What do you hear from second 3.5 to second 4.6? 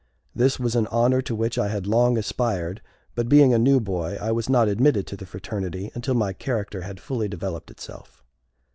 a new boy, I was